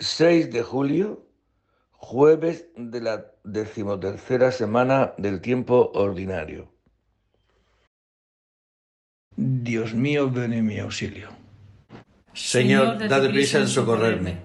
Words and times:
6 0.00 0.50
de 0.50 0.62
julio, 0.62 1.26
jueves 1.92 2.66
de 2.74 3.00
la 3.02 3.26
decimotercera 3.44 4.50
semana 4.50 5.12
del 5.18 5.42
tiempo 5.42 5.92
ordinario. 5.94 6.72
Dios 9.36 9.94
mío, 9.94 10.30
ven 10.30 10.54
en 10.54 10.66
mi 10.66 10.78
auxilio. 10.78 11.28
Señor, 12.32 13.08
date 13.08 13.28
prisa 13.28 13.58
en 13.58 13.68
socorrerme. 13.68 14.38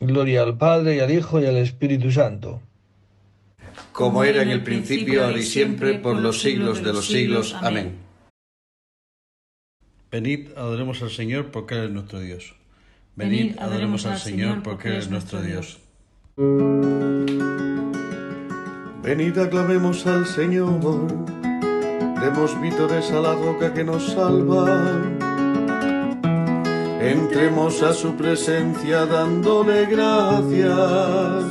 Gloria 0.00 0.42
al 0.42 0.58
Padre 0.58 0.96
y 0.96 1.00
al 1.00 1.10
Hijo 1.10 1.40
y 1.40 1.46
al 1.46 1.56
Espíritu 1.56 2.10
Santo. 2.12 2.60
Como 3.92 4.22
era 4.22 4.42
en 4.42 4.50
el 4.50 4.62
principio, 4.62 5.24
ahora 5.24 5.38
y 5.38 5.42
siempre, 5.42 5.98
por 5.98 6.16
los 6.16 6.40
siglos 6.40 6.84
de 6.84 6.92
los 6.92 7.06
siglos. 7.06 7.54
Amén. 7.54 7.96
Venid, 10.10 10.50
adoremos 10.56 11.02
al 11.02 11.10
Señor 11.10 11.50
porque 11.50 11.74
Él 11.74 11.84
es 11.84 11.90
nuestro 11.90 12.20
Dios. 12.20 12.54
Venid, 13.18 13.58
adoremos 13.58 14.06
al 14.06 14.16
Señor 14.16 14.62
porque 14.62 14.90
Él 14.90 14.98
es 14.98 15.10
nuestro 15.10 15.42
Dios. 15.42 15.80
Venid, 19.02 19.36
aclamemos 19.36 20.06
al 20.06 20.24
Señor. 20.24 21.08
Demos 22.20 22.60
vítores 22.60 23.10
a 23.10 23.20
la 23.20 23.34
roca 23.34 23.74
que 23.74 23.82
nos 23.82 24.12
salva. 24.12 24.68
Entremos 27.00 27.82
a 27.82 27.92
su 27.92 28.14
presencia 28.14 29.04
dándole 29.04 29.86
gracias, 29.86 31.44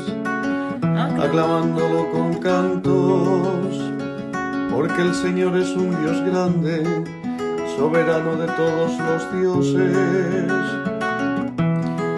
aclamándolo 1.20 2.10
con 2.13 2.36
cantos, 2.36 3.76
porque 4.72 5.02
el 5.02 5.13
Señor 5.13 5.58
es 5.58 5.72
un 5.72 5.90
Dios 6.02 6.22
grande, 6.32 6.82
soberano 7.77 8.38
de 8.38 8.48
todos 8.55 8.98
los 8.98 9.34
dioses. 9.41 10.97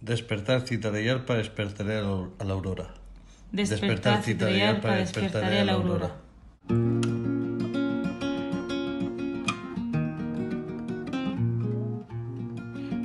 Despertar 0.00 0.60
cita 0.60 0.90
de 0.90 1.10
arpa, 1.10 1.36
despertaré 1.36 1.96
a 1.98 2.44
la 2.44 2.52
aurora. 2.52 2.94
Despertar 3.50 4.22
cita 4.22 4.46
de 4.46 4.62
arpa, 4.62 4.96
despertaré 4.96 5.60
a 5.60 5.64
la 5.64 5.72
aurora. 5.72 6.16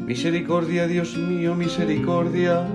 Misericordia, 0.06 0.88
Dios 0.88 1.16
mío, 1.16 1.56
misericordia, 1.56 2.68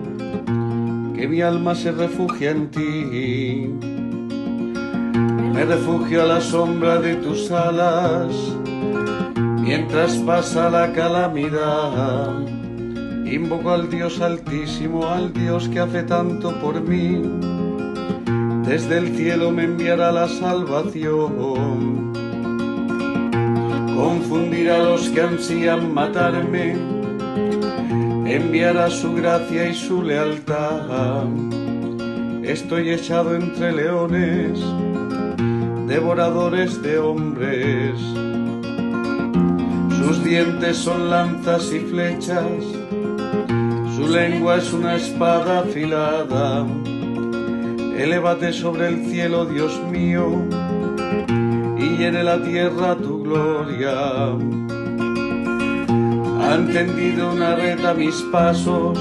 que 1.15 1.29
mi 1.29 1.43
alma 1.43 1.75
se 1.75 1.93
refugia 1.93 2.53
en 2.53 2.71
ti. 2.71 3.71
Me 5.53 5.65
refugio 5.67 6.23
a 6.23 6.27
la 6.27 6.41
sombra 6.41 6.99
de 6.99 7.17
tus 7.17 7.51
alas, 7.51 8.33
mientras 9.61 10.17
pasa 10.17 10.71
la 10.71 10.91
calamidad. 10.95 12.56
Invoco 13.31 13.73
al 13.73 13.91
Dios 13.91 14.21
altísimo, 14.21 15.07
al 15.07 15.33
Dios 15.33 15.69
que 15.69 15.81
hace 15.81 16.03
tanto 16.05 16.53
por 16.61 16.81
mí. 16.81 17.23
Desde 18.67 18.99
el 18.99 19.17
cielo 19.17 19.51
me 19.51 19.65
enviará 19.65 20.13
la 20.13 20.29
salvación. 20.29 22.13
Confundir 23.97 24.71
a 24.71 24.79
los 24.79 25.09
que 25.09 25.21
ansían 25.21 25.93
matarme 25.93 26.97
enviará 28.27 28.91
su 28.91 29.15
gracia 29.15 29.69
y 29.69 29.75
su 29.75 30.03
lealtad. 30.03 31.25
Estoy 32.43 32.91
echado 32.91 33.35
entre 33.35 33.73
leones, 33.73 34.61
devoradores 35.87 36.83
de 36.83 36.99
hombres. 36.99 37.99
Sus 39.99 40.23
dientes 40.25 40.77
son 40.77 41.11
lanzas 41.11 41.73
y 41.73 41.81
flechas, 41.81 42.63
su 43.97 44.09
lengua 44.09 44.57
es 44.57 44.73
una 44.73 44.97
espada 44.97 45.61
afilada. 45.61 46.67
Elévate 47.97 48.53
sobre 48.53 48.89
el 48.89 49.07
cielo, 49.07 49.47
Dios 49.47 49.81
mío, 49.91 50.45
y 51.79 51.97
llene 51.97 52.23
la 52.23 52.43
tierra 52.43 52.97
tu 52.97 53.23
gloria 53.23 54.35
han 56.57 56.73
tendido 56.73 57.33
una 57.33 57.57
red 57.57 57.85
a 57.85 57.93
mis 57.93 58.15
pasos 58.33 58.99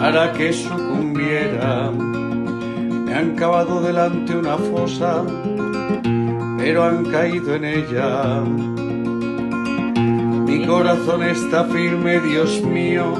para 0.00 0.32
que 0.32 0.52
sucumbiera. 0.52 1.90
Me 1.90 3.14
han 3.14 3.36
cavado 3.36 3.80
delante 3.80 4.36
una 4.36 4.58
fosa, 4.58 5.24
pero 6.58 6.84
han 6.84 7.04
caído 7.06 7.54
en 7.54 7.64
ella. 7.64 8.42
Corazón 10.70 11.24
está 11.24 11.64
firme, 11.64 12.20
Dios 12.20 12.62
mío, 12.62 13.16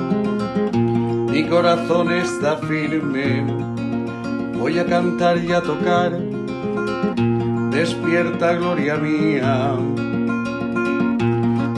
mi 0.72 1.44
corazón 1.48 2.12
está 2.12 2.56
firme. 2.58 3.44
Voy 4.56 4.78
a 4.78 4.86
cantar 4.86 5.36
y 5.38 5.50
a 5.52 5.60
tocar, 5.60 6.12
despierta 7.72 8.52
gloria 8.54 8.96
mía 8.96 9.74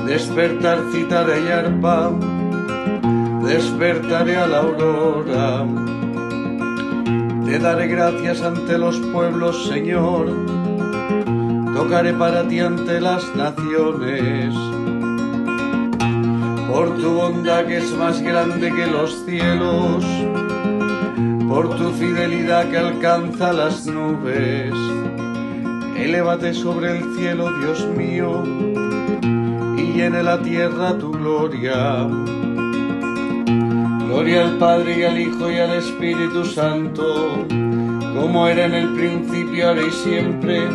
despertar 0.06 0.78
citaré 0.92 1.40
y 1.40 1.48
arpa, 1.48 2.10
despertaré 3.42 4.36
a 4.36 4.46
la 4.46 4.58
aurora. 4.58 5.66
Te 7.46 7.58
daré 7.58 7.86
gracias 7.86 8.42
ante 8.42 8.76
los 8.76 8.98
pueblos, 8.98 9.68
Señor, 9.68 10.26
tocaré 11.74 12.12
para 12.12 12.46
ti 12.46 12.60
ante 12.60 13.00
las 13.00 13.24
naciones. 13.34 14.71
Por 16.72 16.96
tu 16.96 17.10
bondad 17.12 17.66
que 17.66 17.76
es 17.76 17.92
más 17.92 18.22
grande 18.22 18.72
que 18.72 18.86
los 18.86 19.24
cielos, 19.26 20.02
por 21.46 21.76
tu 21.76 21.90
fidelidad 21.90 22.70
que 22.70 22.78
alcanza 22.78 23.52
las 23.52 23.86
nubes. 23.86 24.72
Elévate 25.94 26.54
sobre 26.54 26.96
el 26.96 27.14
cielo, 27.14 27.52
Dios 27.60 27.86
mío, 27.94 28.42
y 29.76 29.92
llene 29.92 30.22
la 30.22 30.40
tierra 30.40 30.96
tu 30.96 31.12
gloria. 31.12 32.08
Gloria 34.06 34.46
al 34.46 34.56
Padre 34.56 34.98
y 34.98 35.02
al 35.04 35.20
Hijo 35.20 35.50
y 35.50 35.58
al 35.58 35.74
Espíritu 35.74 36.42
Santo, 36.46 37.44
como 38.18 38.48
era 38.48 38.64
en 38.64 38.74
el 38.74 38.94
principio, 38.94 39.68
ahora 39.68 39.82
y 39.82 39.90
siempre, 39.90 40.68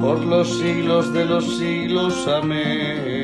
por 0.00 0.18
los 0.24 0.58
siglos 0.58 1.12
de 1.12 1.24
los 1.26 1.58
siglos. 1.58 2.26
Amén. 2.26 3.19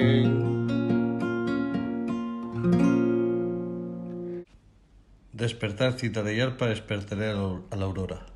Despertar 5.47 5.93
citadellar 5.93 6.57
para 6.57 6.73
despertaré 6.73 7.31
a 7.31 7.77
la 7.77 7.85
aurora. 7.85 8.27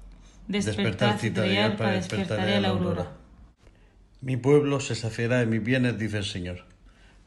Despertar 0.46 1.18
citadellar 1.18 1.76
para 1.76 1.94
despertaré 1.94 2.54
a 2.54 2.60
la 2.60 2.68
aurora. 2.68 3.10
Mi 4.20 4.36
pueblo 4.36 4.78
se 4.78 4.94
saciará 4.94 5.40
de 5.40 5.46
mis 5.46 5.60
bienes, 5.60 5.98
dice 5.98 6.18
el 6.18 6.24
Señor. 6.24 6.66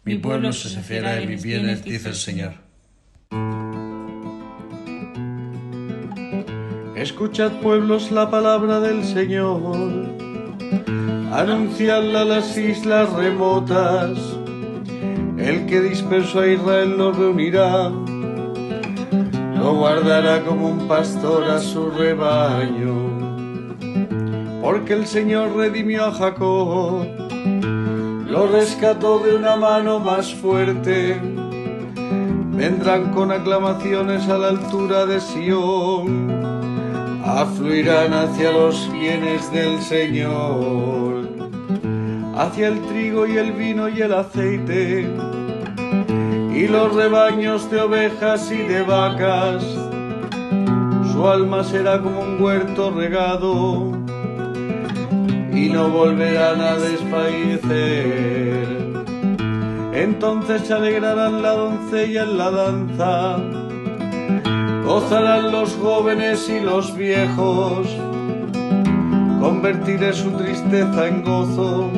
Mi 0.05 0.15
pueblo 0.19 0.53
se 0.53 0.69
saciará 0.69 1.15
de 1.15 1.27
mis 1.27 1.43
bienes, 1.43 1.83
dice 1.83 2.07
el 2.07 2.15
Señor. 2.15 2.53
Escuchad 6.95 7.51
pueblos 7.59 8.09
la 8.09 8.31
palabra 8.31 8.79
del 8.79 9.03
Señor, 9.03 10.15
anunciadla 11.33 12.21
a 12.21 12.25
las 12.25 12.57
islas 12.57 13.11
remotas, 13.11 14.17
el 15.37 15.65
que 15.65 15.81
dispersó 15.81 16.39
a 16.39 16.47
Israel 16.47 16.97
lo 16.97 17.11
reunirá 17.11 17.91
lo 19.63 19.75
guardará 19.75 20.43
como 20.43 20.67
un 20.67 20.89
pastor 20.89 21.45
a 21.45 21.57
su 21.57 21.89
rebaño. 21.89 22.93
Porque 24.61 24.91
el 24.91 25.07
Señor 25.07 25.55
redimió 25.55 26.03
a 26.03 26.11
Jacob, 26.11 27.07
lo 28.27 28.47
rescató 28.47 29.19
de 29.19 29.37
una 29.37 29.55
mano 29.55 29.99
más 29.99 30.33
fuerte. 30.33 31.17
Vendrán 32.51 33.13
con 33.13 33.31
aclamaciones 33.31 34.27
a 34.27 34.37
la 34.37 34.49
altura 34.49 35.05
de 35.05 35.21
Sión, 35.21 36.29
afluirán 37.23 38.13
hacia 38.13 38.51
los 38.51 38.91
bienes 38.91 39.49
del 39.53 39.81
Señor, 39.81 41.29
hacia 42.35 42.67
el 42.67 42.81
trigo 42.81 43.25
y 43.25 43.37
el 43.37 43.53
vino 43.53 43.87
y 43.87 44.01
el 44.01 44.13
aceite 44.13 45.07
y 46.53 46.67
los 46.67 46.93
rebaños 46.93 47.69
de 47.71 47.81
ovejas 47.81 48.51
y 48.51 48.57
de 48.57 48.83
vacas. 48.83 49.63
Su 51.11 51.27
alma 51.27 51.63
será 51.63 51.99
como 51.99 52.21
un 52.21 52.41
huerto 52.41 52.91
regado 52.91 53.91
y 55.51 55.69
no 55.69 55.89
volverán 55.89 56.61
a 56.61 56.75
desfallecer. 56.75 58.67
Entonces 59.93 60.61
se 60.63 60.73
alegrarán 60.73 61.41
la 61.41 61.53
doncella 61.53 62.23
en 62.23 62.37
la 62.37 62.51
danza, 62.51 63.37
gozarán 64.85 65.51
los 65.51 65.75
jóvenes 65.75 66.49
y 66.49 66.59
los 66.59 66.95
viejos, 66.95 67.87
convertiré 69.39 70.13
su 70.13 70.31
tristeza 70.31 71.07
en 71.07 71.23
gozo 71.23 71.91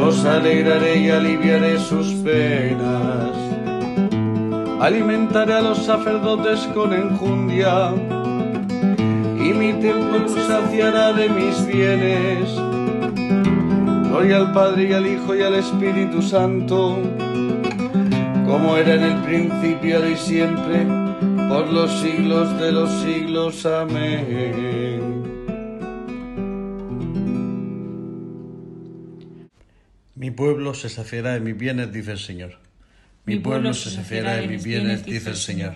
los 0.00 0.24
alegraré 0.24 1.02
y 1.02 1.10
aliviaré 1.10 1.78
sus 1.78 2.08
penas. 2.24 3.36
Alimentaré 4.80 5.54
a 5.54 5.60
los 5.60 5.78
sacerdotes 5.78 6.60
con 6.74 6.94
enjundia 6.94 7.92
y 9.36 9.52
mi 9.52 9.74
templo 9.74 10.26
saciará 10.26 11.12
de 11.12 11.28
mis 11.28 11.66
bienes. 11.66 12.48
Gloria 14.08 14.38
al 14.38 14.52
Padre 14.52 14.88
y 14.88 14.92
al 14.94 15.06
Hijo 15.06 15.34
y 15.34 15.42
al 15.42 15.54
Espíritu 15.54 16.22
Santo, 16.22 16.98
como 18.46 18.76
era 18.78 18.94
en 18.94 19.02
el 19.02 19.22
principio 19.22 20.08
y 20.08 20.16
siempre, 20.16 20.86
por 21.48 21.70
los 21.70 21.90
siglos 22.00 22.58
de 22.58 22.72
los 22.72 22.90
siglos. 23.02 23.66
Amén. 23.66 25.09
Pueblo 30.40 30.72
se 30.72 30.88
saciará 30.88 31.34
de 31.34 31.40
mis 31.40 31.54
bienes, 31.54 31.92
dice 31.92 32.12
el 32.12 32.18
Señor. 32.18 32.52
Mi 33.26 33.38
pueblo 33.38 33.74
se 33.74 33.90
saciará 33.90 34.36
de 34.36 34.48
mis 34.48 34.64
bienes, 34.64 35.04
dice 35.04 35.28
el 35.28 35.36
Señor. 35.36 35.74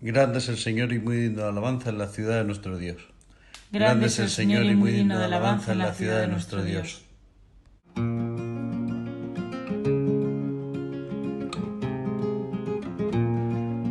Grande 0.00 0.38
es 0.38 0.48
el 0.48 0.56
Señor 0.56 0.94
y 0.94 0.98
muy 0.98 1.18
digno 1.18 1.42
de 1.42 1.48
alabanza 1.50 1.90
en 1.90 1.98
la 1.98 2.06
ciudad 2.06 2.38
de 2.38 2.44
nuestro 2.44 2.78
Dios. 2.78 2.96
Grande 3.72 4.06
es 4.06 4.18
el 4.18 4.30
Señor 4.30 4.64
y 4.64 4.74
muy 4.74 4.92
digno 4.92 5.18
de 5.18 5.24
alabanza 5.26 5.72
en 5.72 5.78
la 5.80 5.92
ciudad 5.92 6.22
de 6.22 6.28
nuestro 6.28 6.64
Dios. 6.64 7.02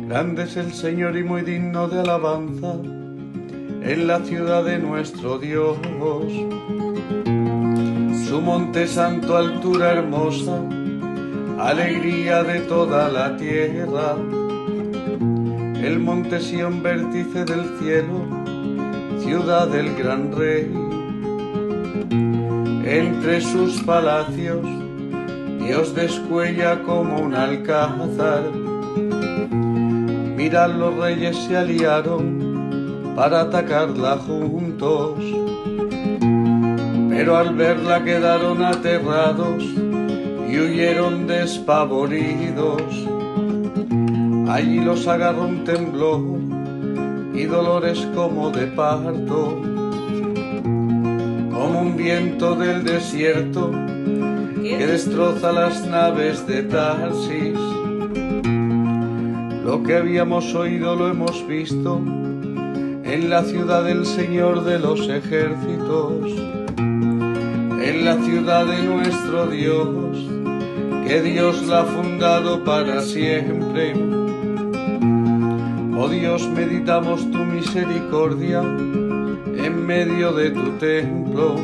Grande 0.08 0.42
es 0.42 0.56
el 0.56 0.72
Señor 0.72 1.16
y 1.16 1.22
muy 1.22 1.42
digno 1.42 1.86
de 1.86 2.00
alabanza 2.00 2.74
en 2.74 4.06
la 4.08 4.24
ciudad 4.24 4.64
de 4.64 4.80
nuestro 4.80 5.38
Dios 5.38 5.78
su 8.28 8.42
monte 8.42 8.86
santo, 8.86 9.38
altura 9.38 9.92
hermosa, 9.92 10.60
alegría 11.58 12.42
de 12.42 12.60
toda 12.60 13.08
la 13.08 13.34
tierra. 13.38 14.16
El 15.82 15.98
monte 15.98 16.38
Sión, 16.38 16.82
vértice 16.82 17.46
del 17.46 17.64
cielo, 17.78 18.26
ciudad 19.20 19.68
del 19.68 19.94
gran 19.96 20.30
rey. 20.36 20.70
Entre 22.84 23.40
sus 23.40 23.80
palacios, 23.82 24.66
Dios 25.60 25.94
descuella 25.94 26.82
como 26.82 27.22
un 27.22 27.34
alcázar. 27.34 28.42
Mirad, 30.36 30.74
los 30.74 30.94
reyes 30.98 31.34
se 31.34 31.56
aliaron 31.56 33.14
para 33.16 33.40
atacarla 33.40 34.18
juntos 34.18 35.18
pero 37.18 37.36
al 37.36 37.52
verla 37.56 38.04
quedaron 38.04 38.62
aterrados 38.62 39.64
y 39.64 40.56
huyeron 40.56 41.26
despavoridos. 41.26 42.80
Allí 44.48 44.78
los 44.78 45.08
agarró 45.08 45.48
un 45.48 45.64
temblor 45.64 46.22
y 47.34 47.42
dolores 47.42 48.06
como 48.14 48.52
de 48.52 48.68
parto, 48.68 49.60
como 51.50 51.80
un 51.80 51.96
viento 51.96 52.54
del 52.54 52.84
desierto 52.84 53.72
que 54.62 54.86
destroza 54.86 55.50
las 55.50 55.84
naves 55.88 56.46
de 56.46 56.62
Tarsis. 56.62 57.58
Lo 59.64 59.82
que 59.82 59.96
habíamos 59.96 60.54
oído 60.54 60.94
lo 60.94 61.08
hemos 61.08 61.44
visto 61.48 61.96
en 61.96 63.28
la 63.28 63.42
ciudad 63.42 63.82
del 63.82 64.06
Señor 64.06 64.62
de 64.62 64.78
los 64.78 65.08
ejércitos 65.08 66.57
en 67.88 68.04
la 68.04 68.22
ciudad 68.22 68.66
de 68.66 68.82
nuestro 68.82 69.46
Dios, 69.46 69.88
que 71.06 71.22
Dios 71.22 71.66
la 71.66 71.80
ha 71.80 71.84
fundado 71.84 72.62
para 72.62 73.00
siempre. 73.00 73.94
Oh 75.96 76.06
Dios, 76.06 76.46
meditamos 76.50 77.30
tu 77.30 77.38
misericordia 77.38 78.60
en 78.60 79.86
medio 79.86 80.32
de 80.32 80.50
tu 80.50 80.70
templo. 80.72 81.56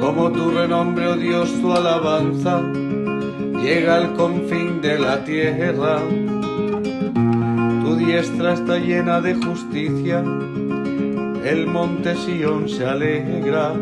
Como 0.00 0.32
tu 0.32 0.52
renombre, 0.52 1.08
oh 1.08 1.16
Dios, 1.16 1.52
tu 1.60 1.70
alabanza 1.70 2.62
llega 3.62 3.96
al 3.96 4.14
confín 4.14 4.80
de 4.80 4.98
la 4.98 5.22
tierra. 5.22 5.98
Tu 7.84 7.96
diestra 7.96 8.54
está 8.54 8.78
llena 8.78 9.20
de 9.20 9.34
justicia, 9.34 10.24
el 11.44 11.66
monte 11.66 12.16
Sión 12.16 12.70
se 12.70 12.86
alegra. 12.86 13.74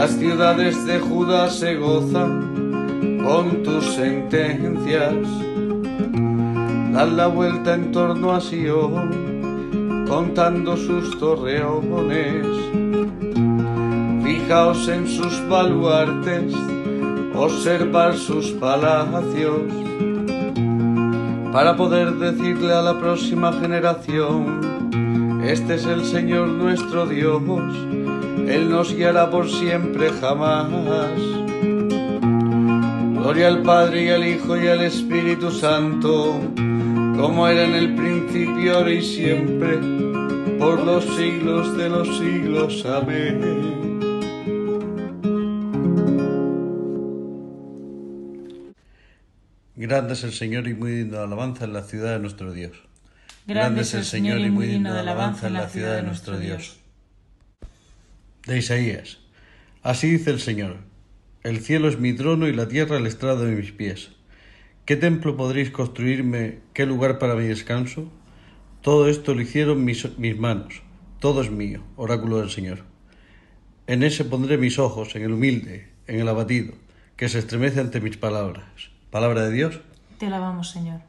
Las 0.00 0.12
ciudades 0.12 0.86
de 0.86 0.98
Judá 0.98 1.50
se 1.50 1.74
gozan 1.74 3.20
con 3.22 3.62
tus 3.62 3.84
sentencias. 3.84 5.12
Dan 6.94 7.18
la 7.18 7.26
vuelta 7.26 7.74
en 7.74 7.92
torno 7.92 8.32
a 8.32 8.40
Sion, 8.40 10.06
contando 10.08 10.78
sus 10.78 11.18
torreones. 11.18 12.46
Fijaos 14.24 14.88
en 14.88 15.06
sus 15.06 15.46
baluartes, 15.50 16.54
observar 17.34 18.16
sus 18.16 18.52
palacios, 18.52 19.70
para 21.52 21.76
poder 21.76 22.14
decirle 22.14 22.72
a 22.72 22.80
la 22.80 22.98
próxima 22.98 23.52
generación, 23.52 25.42
este 25.44 25.74
es 25.74 25.84
el 25.84 26.06
Señor 26.06 26.48
nuestro 26.48 27.04
Dios 27.04 27.42
él 28.48 28.70
nos 28.70 28.94
guiará 28.94 29.30
por 29.30 29.48
siempre 29.48 30.10
jamás. 30.20 30.68
Gloria 33.14 33.48
al 33.48 33.62
Padre 33.62 34.04
y 34.04 34.08
al 34.08 34.26
Hijo 34.26 34.56
y 34.56 34.66
al 34.66 34.80
Espíritu 34.80 35.50
Santo, 35.50 36.40
como 37.16 37.46
era 37.46 37.64
en 37.64 37.74
el 37.74 37.94
principio, 37.94 38.78
ahora 38.78 38.92
y 38.92 39.02
siempre, 39.02 39.78
por 40.58 40.80
los 40.80 41.04
siglos 41.16 41.76
de 41.76 41.88
los 41.88 42.18
siglos. 42.18 42.84
Amén. 42.86 43.90
Grande 49.76 50.14
es 50.14 50.24
el 50.24 50.32
Señor 50.32 50.66
y 50.66 50.74
muy 50.74 50.92
digno 50.92 51.18
de 51.18 51.24
alabanza 51.24 51.64
en 51.66 51.72
la 51.72 51.82
ciudad 51.82 52.14
de 52.14 52.18
nuestro 52.18 52.52
Dios. 52.52 52.72
Grande 53.46 53.82
es 53.82 53.94
el 53.94 54.04
Señor 54.04 54.40
y 54.40 54.50
muy 54.50 54.66
digno 54.66 54.92
de 54.92 55.00
alabanza 55.00 55.46
en 55.46 55.54
la 55.54 55.68
ciudad 55.68 55.96
de 55.96 56.02
nuestro 56.02 56.38
Dios. 56.38 56.79
De 58.46 58.58
Isaías. 58.58 59.18
Así 59.82 60.10
dice 60.10 60.30
el 60.30 60.40
Señor. 60.40 60.78
El 61.42 61.60
cielo 61.60 61.88
es 61.88 61.98
mi 61.98 62.12
trono 62.12 62.48
y 62.48 62.52
la 62.52 62.68
tierra 62.68 62.96
el 62.98 63.06
estrado 63.06 63.44
de 63.44 63.54
mis 63.54 63.72
pies. 63.72 64.10
¿Qué 64.84 64.96
templo 64.96 65.36
podréis 65.36 65.70
construirme? 65.70 66.60
¿Qué 66.72 66.86
lugar 66.86 67.18
para 67.18 67.34
mi 67.34 67.44
descanso? 67.44 68.10
Todo 68.82 69.08
esto 69.08 69.34
lo 69.34 69.42
hicieron 69.42 69.84
mis, 69.84 70.18
mis 70.18 70.38
manos. 70.38 70.82
Todo 71.18 71.42
es 71.42 71.50
mío, 71.50 71.82
oráculo 71.96 72.38
del 72.38 72.50
Señor. 72.50 72.84
En 73.86 74.02
ese 74.02 74.24
pondré 74.24 74.56
mis 74.56 74.78
ojos, 74.78 75.14
en 75.16 75.22
el 75.22 75.32
humilde, 75.32 75.88
en 76.06 76.20
el 76.20 76.28
abatido, 76.28 76.74
que 77.16 77.28
se 77.28 77.38
estremece 77.38 77.80
ante 77.80 78.00
mis 78.00 78.16
palabras. 78.16 78.64
Palabra 79.10 79.42
de 79.42 79.52
Dios. 79.52 79.80
Te 80.18 80.26
alabamos, 80.26 80.70
Señor. 80.70 81.00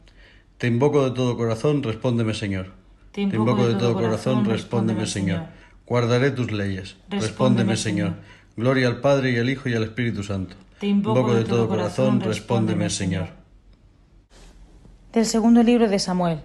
Te 0.57 0.67
invoco 0.67 1.03
de 1.09 1.15
todo 1.15 1.37
corazón, 1.37 1.81
respóndeme, 1.81 2.33
Señor. 2.33 2.73
Te 3.11 3.21
invoco 3.21 3.67
de 3.67 3.75
todo 3.75 3.93
corazón, 3.93 4.45
respóndeme, 4.45 5.05
Señor. 5.07 5.45
Guardaré 5.91 6.31
tus 6.31 6.53
leyes. 6.53 6.95
Respóndeme, 7.09 7.75
Señor. 7.75 8.13
Gloria 8.55 8.87
al 8.87 9.01
Padre 9.01 9.31
y 9.31 9.37
al 9.37 9.49
Hijo 9.49 9.67
y 9.67 9.73
al 9.73 9.83
Espíritu 9.83 10.23
Santo. 10.23 10.55
Te 10.79 10.87
invoco 10.87 11.33
de 11.33 11.43
todo 11.43 11.67
corazón, 11.67 12.21
respóndeme, 12.21 12.89
Señor. 12.89 13.27
Del 15.11 15.25
segundo 15.25 15.63
libro 15.63 15.89
de 15.89 15.99
Samuel. 15.99 16.43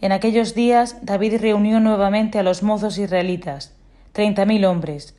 En 0.00 0.12
aquellos 0.12 0.54
días 0.54 0.96
David 1.02 1.42
reunió 1.42 1.78
nuevamente 1.78 2.38
a 2.38 2.42
los 2.42 2.62
mozos 2.62 2.96
israelitas, 2.96 3.74
treinta 4.12 4.46
mil 4.46 4.64
hombres. 4.64 5.14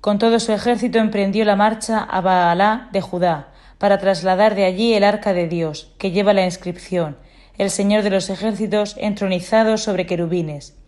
Con 0.00 0.18
todo 0.18 0.40
su 0.40 0.50
ejército 0.50 0.98
emprendió 0.98 1.44
la 1.44 1.54
marcha 1.54 2.00
a 2.00 2.20
Baalá 2.20 2.88
de 2.92 3.00
Judá, 3.00 3.52
para 3.78 3.98
trasladar 3.98 4.56
de 4.56 4.64
allí 4.64 4.92
el 4.94 5.04
arca 5.04 5.32
de 5.34 5.46
Dios, 5.46 5.92
que 5.98 6.10
lleva 6.10 6.32
la 6.32 6.44
inscripción, 6.44 7.16
el 7.58 7.70
Señor 7.70 8.02
de 8.02 8.10
los 8.10 8.28
ejércitos 8.28 8.96
entronizado 8.98 9.78
sobre 9.78 10.04
querubines. 10.04 10.81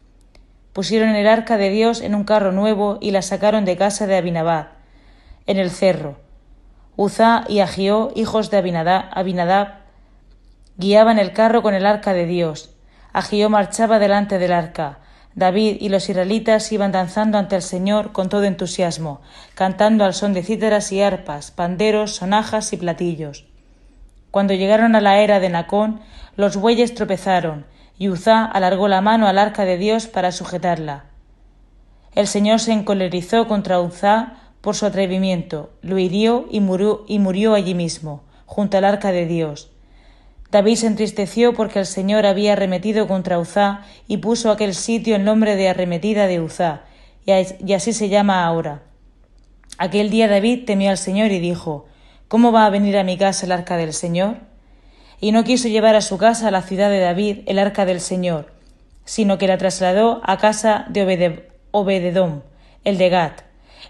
Pusieron 0.75 1.11
el 1.15 1.29
arca 1.29 1.57
de 1.57 1.71
Dios 1.71 2.01
en 2.01 2.17
un 2.17 2.25
carro 2.25 2.51
nuevo 2.51 2.99
y 3.01 3.13
la 3.13 3.23
sacaron 3.23 3.65
de 3.65 3.77
casa 3.77 4.09
de 4.09 4.17
Abinadab, 4.17 4.71
en 5.47 5.59
el 5.59 5.71
cerro. 5.71 6.19
Uzá 6.97 7.45
y 7.49 7.61
Agió, 7.61 8.11
hijos 8.17 8.51
de 8.51 8.59
Abinadab, 8.59 9.77
guiaban 10.77 11.21
el 11.21 11.33
carro 11.33 11.63
con 11.63 11.75
el 11.75 11.87
arca 11.87 12.13
de 12.13 12.27
Dios. 12.27 12.75
Agió 13.13 13.49
marchaba 13.51 14.01
delante 14.01 14.41
del 14.41 14.53
arca, 14.53 14.99
David 15.37 15.77
y 15.79 15.91
los 15.91 16.09
israelitas 16.09 16.71
iban 16.73 16.91
danzando 16.91 17.39
ante 17.39 17.55
el 17.55 17.63
Señor 17.63 18.11
con 18.11 18.29
todo 18.29 18.43
entusiasmo, 18.43 19.21
cantando 19.55 20.05
al 20.05 20.13
son 20.13 20.33
de 20.33 20.43
cítaras 20.43 20.91
y 20.91 21.01
arpas, 21.01 21.53
panderos, 21.53 22.17
sonajas 22.17 22.73
y 22.73 22.79
platillos. 22.79 23.45
Cuando 24.33 24.55
llegaron 24.55 24.97
a 24.97 25.01
la 25.01 25.19
era 25.19 25.39
de 25.39 25.51
Nacón, 25.51 26.01
los 26.37 26.57
bueyes 26.57 26.95
tropezaron, 26.95 27.65
y 27.99 28.09
Uzá 28.09 28.45
alargó 28.45 28.89
la 28.89 29.01
mano 29.01 29.27
al 29.27 29.39
arca 29.39 29.65
de 29.65 29.79
Dios 29.79 30.07
para 30.07 30.33
sujetarla. 30.33 31.05
El 32.15 32.27
Señor 32.27 32.61
se 32.61 32.73
encolerizó 32.73 33.49
contra 33.49 33.81
Uzá 33.81 34.35
por 34.61 34.77
su 34.77 34.87
atrevimiento, 34.87 35.71
lo 35.83 35.99
hirió 35.99 36.47
y 36.51 36.61
murió, 36.61 37.05
y 37.07 37.19
murió 37.19 37.55
allí 37.55 37.75
mismo, 37.75 38.23
junto 38.47 38.79
al 38.79 38.85
arca 38.85 39.13
de 39.13 39.27
Dios. 39.27 39.71
David 40.51 40.77
se 40.77 40.87
entristeció 40.87 41.53
porque 41.55 41.81
el 41.81 41.87
Señor 41.87 42.27
había 42.27 42.53
arremetido 42.53 43.09
contra 43.09 43.39
Uzá 43.39 43.83
y 44.07 44.19
puso 44.19 44.51
aquel 44.51 44.75
sitio 44.75 45.17
el 45.17 45.25
nombre 45.25 45.57
de 45.57 45.69
arremetida 45.69 46.27
de 46.27 46.41
Uzá, 46.41 46.83
y 47.27 47.73
así 47.73 47.93
se 47.93 48.09
llama 48.09 48.45
ahora. 48.45 48.83
Aquel 49.79 50.11
día 50.11 50.29
David 50.29 50.65
temió 50.67 50.91
al 50.91 50.99
Señor 50.99 51.33
y 51.33 51.41
dijo, 51.41 51.87
¿Cómo 52.29 52.53
va 52.53 52.67
a 52.67 52.71
venir 52.71 52.97
a 52.97 53.05
mi 53.05 53.19
casa 53.19 53.47
el 53.47 53.53
arca 53.53 53.77
del 53.77 53.93
Señor? 53.93 54.37
Y 55.21 55.33
no 55.33 55.45
quiso 55.45 55.69
llevar 55.69 55.95
a 55.95 56.01
su 56.01 56.19
casa 56.19 56.49
a 56.49 56.51
la 56.51 56.63
ciudad 56.63 56.91
de 56.91 57.01
David 57.01 57.39
el 57.47 57.59
arca 57.59 57.85
del 57.87 58.01
Señor, 58.01 58.53
sino 59.05 59.39
que 59.39 59.49
la 59.49 59.59
trasladó 59.59 60.21
a 60.25 60.39
casa 60.39 60.87
de 60.89 61.49
Obededom, 61.71 62.43
el 62.85 62.99
de 62.99 63.09
Gat. 63.09 63.43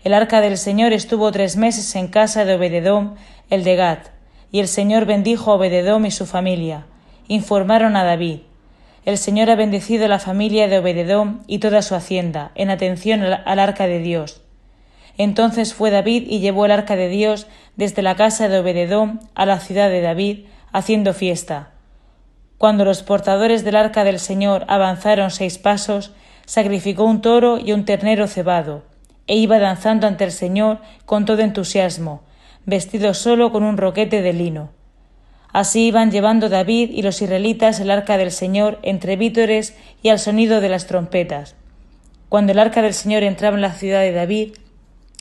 El 0.04 0.14
arca 0.14 0.40
del 0.40 0.58
Señor 0.58 0.92
estuvo 0.92 1.30
tres 1.32 1.56
meses 1.56 1.94
en 1.96 2.08
casa 2.08 2.44
de 2.44 2.54
Obededom, 2.54 3.14
el 3.50 3.64
de 3.64 3.76
Gat 3.76 4.14
y 4.54 4.60
el 4.60 4.68
Señor 4.68 5.04
bendijo 5.04 5.50
a 5.50 5.54
Obededom 5.56 6.06
y 6.06 6.12
su 6.12 6.26
familia. 6.26 6.86
Informaron 7.26 7.96
a 7.96 8.04
David. 8.04 8.38
El 9.04 9.18
Señor 9.18 9.50
ha 9.50 9.56
bendecido 9.56 10.06
la 10.06 10.20
familia 10.20 10.68
de 10.68 10.78
Obededom 10.78 11.40
y 11.48 11.58
toda 11.58 11.82
su 11.82 11.96
hacienda, 11.96 12.52
en 12.54 12.70
atención 12.70 13.24
al 13.24 13.58
arca 13.58 13.88
de 13.88 13.98
Dios. 13.98 14.42
Entonces 15.18 15.74
fue 15.74 15.90
David 15.90 16.26
y 16.28 16.38
llevó 16.38 16.66
el 16.66 16.70
arca 16.70 16.94
de 16.94 17.08
Dios 17.08 17.48
desde 17.74 18.02
la 18.02 18.14
casa 18.14 18.48
de 18.48 18.60
Obededom 18.60 19.18
a 19.34 19.44
la 19.44 19.58
ciudad 19.58 19.90
de 19.90 20.02
David, 20.02 20.44
haciendo 20.74 21.14
fiesta. 21.14 21.70
Cuando 22.58 22.84
los 22.84 23.04
portadores 23.04 23.64
del 23.64 23.76
arca 23.76 24.02
del 24.02 24.18
Señor 24.18 24.64
avanzaron 24.66 25.30
seis 25.30 25.56
pasos, 25.56 26.10
sacrificó 26.46 27.04
un 27.04 27.20
toro 27.20 27.58
y 27.58 27.72
un 27.72 27.84
ternero 27.84 28.26
cebado, 28.26 28.82
e 29.28 29.36
iba 29.36 29.60
danzando 29.60 30.08
ante 30.08 30.24
el 30.24 30.32
Señor 30.32 30.80
con 31.06 31.26
todo 31.26 31.42
entusiasmo, 31.42 32.22
vestido 32.66 33.14
solo 33.14 33.52
con 33.52 33.62
un 33.62 33.76
roquete 33.76 34.20
de 34.20 34.32
lino. 34.32 34.70
Así 35.52 35.86
iban 35.86 36.10
llevando 36.10 36.48
David 36.48 36.90
y 36.90 37.02
los 37.02 37.22
israelitas 37.22 37.78
el 37.78 37.92
arca 37.92 38.18
del 38.18 38.32
Señor 38.32 38.80
entre 38.82 39.14
vítores 39.14 39.76
y 40.02 40.08
al 40.08 40.18
sonido 40.18 40.60
de 40.60 40.70
las 40.70 40.88
trompetas. 40.88 41.54
Cuando 42.28 42.50
el 42.50 42.58
arca 42.58 42.82
del 42.82 42.94
Señor 42.94 43.22
entraba 43.22 43.54
en 43.54 43.62
la 43.62 43.74
ciudad 43.74 44.00
de 44.00 44.10
David, 44.10 44.54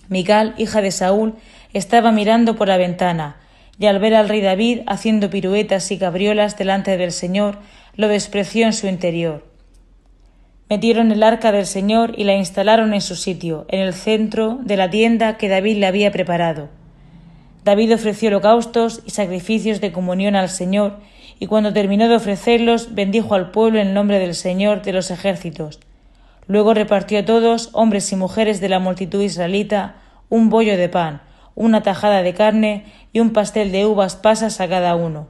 Mical, 0.09 0.55
hija 0.57 0.81
de 0.81 0.89
Saúl, 0.89 1.35
estaba 1.73 2.11
mirando 2.11 2.55
por 2.55 2.67
la 2.67 2.77
ventana, 2.77 3.37
y 3.79 3.87
al 3.87 3.99
ver 3.99 4.15
al 4.15 4.29
rey 4.29 4.41
David 4.41 4.81
haciendo 4.87 5.29
piruetas 5.29 5.91
y 5.91 5.97
cabriolas 5.97 6.57
delante 6.57 6.97
del 6.97 7.11
Señor, 7.11 7.57
lo 7.95 8.07
despreció 8.07 8.65
en 8.65 8.73
su 8.73 8.87
interior. 8.87 9.45
Metieron 10.69 11.11
el 11.11 11.23
arca 11.23 11.51
del 11.51 11.65
Señor 11.65 12.13
y 12.17 12.23
la 12.23 12.35
instalaron 12.35 12.93
en 12.93 13.01
su 13.01 13.15
sitio, 13.15 13.65
en 13.69 13.81
el 13.81 13.93
centro 13.93 14.59
de 14.63 14.77
la 14.77 14.89
tienda 14.89 15.37
que 15.37 15.49
David 15.49 15.77
le 15.77 15.85
había 15.85 16.11
preparado. 16.11 16.69
David 17.63 17.93
ofreció 17.93 18.29
holocaustos 18.29 19.01
y 19.05 19.11
sacrificios 19.11 19.81
de 19.81 19.91
comunión 19.91 20.35
al 20.35 20.49
Señor, 20.49 20.99
y 21.39 21.47
cuando 21.47 21.73
terminó 21.73 22.07
de 22.07 22.15
ofrecerlos, 22.15 22.93
bendijo 22.93 23.35
al 23.35 23.51
pueblo 23.51 23.79
en 23.79 23.93
nombre 23.93 24.19
del 24.19 24.35
Señor 24.35 24.81
de 24.81 24.93
los 24.93 25.11
ejércitos. 25.11 25.79
Luego 26.47 26.73
repartió 26.73 27.19
a 27.19 27.25
todos, 27.25 27.69
hombres 27.73 28.11
y 28.11 28.15
mujeres 28.15 28.59
de 28.59 28.69
la 28.69 28.79
multitud 28.79 29.21
israelita, 29.21 29.95
un 30.29 30.49
bollo 30.49 30.77
de 30.77 30.89
pan, 30.89 31.21
una 31.55 31.83
tajada 31.83 32.23
de 32.23 32.33
carne 32.33 32.85
y 33.11 33.19
un 33.19 33.31
pastel 33.31 33.71
de 33.71 33.85
uvas 33.85 34.15
pasas 34.15 34.59
a 34.59 34.67
cada 34.67 34.95
uno. 34.95 35.27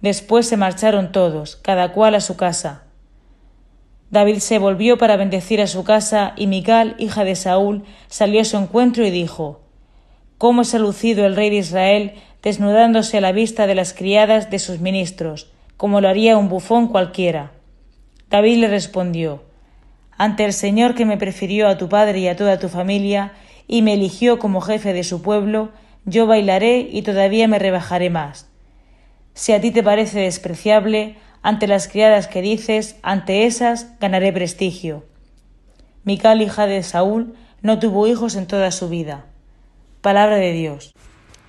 Después 0.00 0.46
se 0.46 0.56
marcharon 0.56 1.12
todos, 1.12 1.56
cada 1.56 1.92
cual 1.92 2.14
a 2.14 2.20
su 2.20 2.36
casa. 2.36 2.82
David 4.10 4.38
se 4.38 4.58
volvió 4.58 4.96
para 4.96 5.16
bendecir 5.16 5.60
a 5.60 5.66
su 5.66 5.84
casa, 5.84 6.32
y 6.36 6.46
Mical, 6.46 6.94
hija 6.98 7.24
de 7.24 7.34
Saúl, 7.34 7.84
salió 8.08 8.40
a 8.40 8.44
su 8.44 8.56
encuentro 8.56 9.04
y 9.04 9.10
dijo 9.10 9.60
cómo 10.38 10.62
ha 10.62 10.78
lucido 10.78 11.26
el 11.26 11.34
rey 11.34 11.50
de 11.50 11.56
Israel 11.56 12.12
desnudándose 12.42 13.18
a 13.18 13.20
la 13.20 13.32
vista 13.32 13.66
de 13.66 13.74
las 13.74 13.92
criadas 13.92 14.50
de 14.50 14.60
sus 14.60 14.78
ministros, 14.78 15.50
como 15.76 16.00
lo 16.00 16.08
haría 16.08 16.38
un 16.38 16.48
bufón 16.48 16.86
cualquiera. 16.86 17.50
David 18.30 18.58
le 18.58 18.68
respondió 18.68 19.42
Ante 20.16 20.44
el 20.44 20.52
Señor 20.52 20.94
que 20.94 21.04
me 21.04 21.16
prefirió 21.18 21.68
a 21.68 21.76
tu 21.76 21.88
padre 21.88 22.20
y 22.20 22.28
a 22.28 22.36
toda 22.36 22.58
tu 22.58 22.68
familia, 22.68 23.32
y 23.68 23.82
me 23.82 23.94
eligió 23.94 24.38
como 24.38 24.60
jefe 24.60 24.92
de 24.92 25.04
su 25.04 25.22
pueblo, 25.22 25.70
yo 26.04 26.26
bailaré 26.26 26.88
y 26.90 27.02
todavía 27.02 27.46
me 27.46 27.58
rebajaré 27.58 28.10
más. 28.10 28.48
Si 29.34 29.52
a 29.52 29.60
ti 29.60 29.70
te 29.70 29.84
parece 29.84 30.20
despreciable, 30.20 31.16
ante 31.42 31.68
las 31.68 31.86
criadas 31.86 32.26
que 32.26 32.42
dices, 32.42 32.96
ante 33.02 33.46
esas 33.46 33.98
ganaré 34.00 34.32
prestigio. 34.32 35.04
Mical, 36.02 36.40
hija 36.42 36.66
de 36.66 36.82
Saúl, 36.82 37.34
no 37.62 37.78
tuvo 37.78 38.06
hijos 38.06 38.34
en 38.34 38.46
toda 38.46 38.70
su 38.70 38.88
vida. 38.88 39.26
Palabra 40.00 40.36
de 40.36 40.52
Dios. 40.52 40.94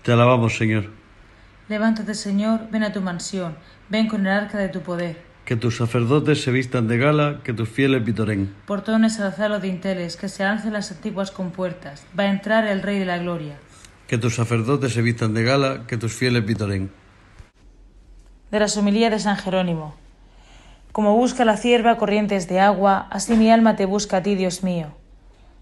Te 0.03 0.11
alabamos, 0.11 0.57
Señor. 0.57 0.91
Levántate, 1.69 2.13
Señor, 2.13 2.69
ven 2.69 2.83
a 2.83 2.91
tu 2.91 2.99
mansión, 3.01 3.55
ven 3.89 4.07
con 4.07 4.27
el 4.27 4.33
arca 4.33 4.57
de 4.57 4.69
tu 4.69 4.81
poder. 4.81 5.28
Que 5.49 5.55
tus 5.55 5.77
sacerdotes 5.77 6.43
se 6.43 6.51
vistan 6.51 6.87
de 6.87 6.99
gala, 6.99 7.39
que 7.43 7.53
tus 7.53 7.67
fieles 7.67 8.05
vitoren. 8.05 8.53
Portones 8.67 9.19
alzar 9.19 9.49
los 9.49 9.63
dinteles, 9.63 10.15
que 10.15 10.29
se 10.29 10.43
alcen 10.43 10.73
las 10.73 10.91
antiguas 10.91 11.31
compuertas. 11.31 12.05
Va 12.13 12.25
a 12.25 12.29
entrar 12.29 12.67
el 12.67 12.83
Rey 12.83 12.99
de 12.99 13.07
la 13.07 13.17
Gloria. 13.17 13.55
Que 14.05 14.19
tus 14.19 14.35
sacerdotes 14.35 14.93
se 14.93 15.01
vistan 15.01 15.33
de 15.33 15.43
gala, 15.43 15.87
que 15.87 15.97
tus 15.97 16.13
fieles 16.13 16.45
vitoren. 16.45 16.91
De 18.51 18.59
la 18.59 18.67
somilía 18.67 19.09
de 19.09 19.17
San 19.17 19.37
Jerónimo. 19.37 19.95
Como 20.91 21.15
busca 21.15 21.45
la 21.45 21.57
cierva 21.57 21.97
corrientes 21.97 22.47
de 22.47 22.59
agua, 22.59 23.07
así 23.09 23.33
mi 23.33 23.49
alma 23.49 23.75
te 23.75 23.87
busca 23.87 24.17
a 24.17 24.21
ti, 24.21 24.35
Dios 24.35 24.61
mío. 24.61 24.89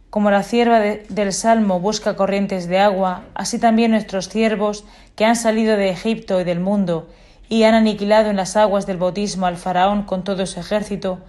Como 0.09 0.31
la 0.31 0.43
cierva 0.43 0.81
del 0.81 1.31
Salmo 1.31 1.79
busca 1.79 2.17
corrientes 2.17 2.67
de 2.67 2.79
agua, 2.79 3.23
así 3.35 3.57
también 3.57 3.91
nuestros 3.91 4.25
siervos, 4.25 4.83
que 5.15 5.23
han 5.23 5.37
salido 5.37 5.77
de 5.77 5.91
Egipto 5.91 6.41
y 6.41 6.43
del 6.43 6.59
mundo, 6.59 7.07
y 7.49 7.63
han 7.63 7.75
aniquilado 7.75 8.29
en 8.29 8.35
las 8.35 8.57
aguas 8.57 8.85
del 8.85 8.97
bautismo 8.97 9.45
al 9.45 9.57
faraón 9.57 10.03
con 10.03 10.23
todo 10.23 10.45
su 10.45 10.59
ejército, 10.59 11.19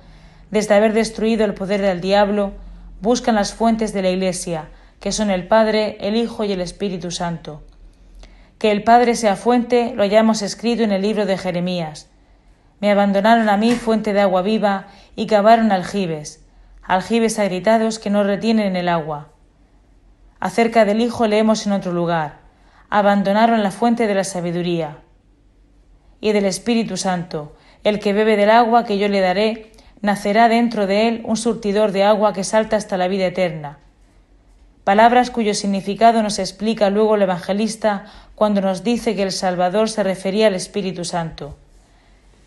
desde 0.50 0.74
haber 0.74 0.92
destruido 0.92 1.44
el 1.44 1.54
poder 1.54 1.80
del 1.82 2.00
diablo, 2.00 2.52
buscan 3.00 3.34
las 3.34 3.52
fuentes 3.52 3.92
de 3.92 4.02
la 4.02 4.10
Iglesia, 4.10 4.68
que 5.00 5.12
son 5.12 5.30
el 5.30 5.46
Padre, 5.46 5.96
el 6.00 6.16
Hijo 6.16 6.44
y 6.44 6.52
el 6.52 6.60
Espíritu 6.60 7.10
Santo. 7.10 7.62
Que 8.58 8.72
el 8.72 8.82
Padre 8.82 9.14
sea 9.14 9.36
fuente 9.36 9.92
lo 9.94 10.02
hayamos 10.02 10.42
escrito 10.42 10.82
en 10.82 10.90
el 10.90 11.02
libro 11.02 11.26
de 11.26 11.38
Jeremías. 11.38 12.08
Me 12.80 12.90
abandonaron 12.90 13.48
a 13.48 13.56
mí 13.56 13.72
fuente 13.74 14.12
de 14.12 14.20
agua 14.20 14.42
viva 14.42 14.86
y 15.14 15.26
cavaron 15.26 15.70
aljibes, 15.70 16.44
aljibes 16.82 17.38
agritados 17.38 17.98
que 17.98 18.10
no 18.10 18.24
retienen 18.24 18.74
el 18.74 18.88
agua. 18.88 19.28
Acerca 20.40 20.84
del 20.84 21.00
Hijo 21.00 21.26
leemos 21.26 21.66
en 21.66 21.72
otro 21.72 21.92
lugar, 21.92 22.38
abandonaron 22.90 23.62
la 23.62 23.70
fuente 23.70 24.06
de 24.06 24.14
la 24.14 24.24
sabiduría. 24.24 24.98
Y 26.20 26.32
del 26.32 26.44
Espíritu 26.44 26.96
Santo, 26.96 27.54
el 27.84 28.00
que 28.00 28.12
bebe 28.12 28.36
del 28.36 28.50
agua 28.50 28.84
que 28.84 28.98
yo 28.98 29.08
le 29.08 29.20
daré, 29.20 29.72
nacerá 30.00 30.48
dentro 30.48 30.86
de 30.86 31.08
él 31.08 31.22
un 31.24 31.36
surtidor 31.36 31.92
de 31.92 32.04
agua 32.04 32.32
que 32.32 32.44
salta 32.44 32.76
hasta 32.76 32.96
la 32.96 33.08
vida 33.08 33.26
eterna. 33.26 33.78
Palabras 34.84 35.30
cuyo 35.30 35.54
significado 35.54 36.22
nos 36.22 36.38
explica 36.38 36.88
luego 36.88 37.16
el 37.16 37.22
evangelista 37.22 38.06
cuando 38.34 38.60
nos 38.60 38.84
dice 38.84 39.14
que 39.14 39.22
el 39.22 39.32
Salvador 39.32 39.90
se 39.90 40.02
refería 40.02 40.46
al 40.46 40.54
Espíritu 40.54 41.04
Santo. 41.04 41.56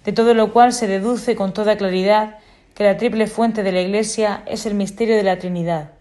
De 0.06 0.12
todo 0.12 0.34
lo 0.34 0.52
cual 0.52 0.74
se 0.74 0.88
deduce 0.88 1.36
con 1.36 1.54
toda 1.54 1.78
claridad 1.78 2.40
que 2.74 2.84
la 2.84 2.98
triple 2.98 3.28
fuente 3.28 3.62
de 3.62 3.72
la 3.72 3.82
Iglesia 3.82 4.42
es 4.48 4.66
el 4.66 4.74
misterio 4.74 5.16
de 5.16 5.24
la 5.24 5.38
Trinidad. 5.38 5.92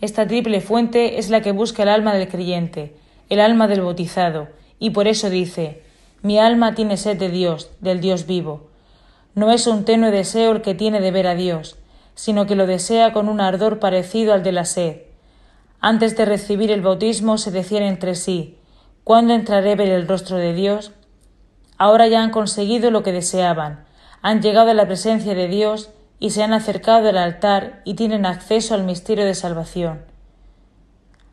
Esta 0.00 0.26
triple 0.26 0.60
fuente 0.60 1.18
es 1.18 1.28
la 1.28 1.40
que 1.42 1.52
busca 1.52 1.82
el 1.82 1.88
alma 1.88 2.14
del 2.14 2.28
creyente, 2.28 2.94
el 3.28 3.40
alma 3.40 3.66
del 3.66 3.82
bautizado, 3.82 4.48
y 4.78 4.90
por 4.90 5.08
eso 5.08 5.28
dice, 5.28 5.82
mi 6.22 6.38
alma 6.38 6.74
tiene 6.74 6.96
sed 6.96 7.18
de 7.18 7.30
Dios, 7.30 7.70
del 7.80 8.00
Dios 8.00 8.26
vivo. 8.26 8.68
No 9.34 9.50
es 9.52 9.66
un 9.66 9.84
tenue 9.84 10.10
deseo 10.10 10.52
el 10.52 10.62
que 10.62 10.74
tiene 10.74 11.00
de 11.00 11.10
ver 11.10 11.26
a 11.26 11.34
Dios, 11.34 11.78
sino 12.14 12.46
que 12.46 12.56
lo 12.56 12.66
desea 12.66 13.12
con 13.12 13.28
un 13.28 13.40
ardor 13.40 13.78
parecido 13.78 14.34
al 14.34 14.42
de 14.42 14.52
la 14.52 14.64
sed. 14.64 15.02
Antes 15.80 16.16
de 16.16 16.26
recibir 16.26 16.70
el 16.70 16.82
bautismo 16.82 17.38
se 17.38 17.50
decían 17.50 17.84
entre 17.84 18.14
sí, 18.14 18.58
¿cuándo 19.04 19.32
entraré 19.32 19.72
a 19.72 19.76
ver 19.76 19.88
el 19.88 20.06
rostro 20.06 20.36
de 20.36 20.52
Dios? 20.52 20.92
Ahora 21.78 22.06
ya 22.08 22.22
han 22.22 22.30
conseguido 22.30 22.90
lo 22.90 23.02
que 23.02 23.12
deseaban, 23.12 23.86
han 24.20 24.42
llegado 24.42 24.70
a 24.70 24.74
la 24.74 24.86
presencia 24.86 25.34
de 25.34 25.48
Dios 25.48 25.90
y 26.18 26.30
se 26.30 26.42
han 26.42 26.52
acercado 26.52 27.08
al 27.08 27.16
altar 27.16 27.80
y 27.86 27.94
tienen 27.94 28.26
acceso 28.26 28.74
al 28.74 28.84
misterio 28.84 29.24
de 29.24 29.34
salvación. 29.34 30.02